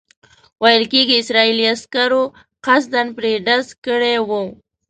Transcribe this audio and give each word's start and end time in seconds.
ویل 0.61 0.83
کېږي 0.93 1.15
اسرائیلي 1.17 1.65
عسکرو 1.73 2.23
قصداً 2.65 3.03
پرې 3.17 3.31
ډز 3.45 3.67
کړی 3.85 4.15
وو. 4.27 4.43